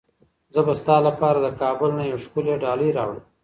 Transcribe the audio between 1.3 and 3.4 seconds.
د کابل نه یوه ښکلې ډالۍ راوړم.